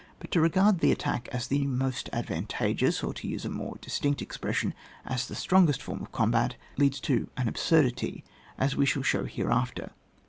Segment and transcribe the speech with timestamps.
[0.19, 4.19] But to regard the attack as the most advantageous, or, to use a more distinct
[4.19, 4.73] expression,
[5.05, 8.23] as the strongest form of combat leads to an absurdity,
[8.57, 9.91] as we shall show hereafter.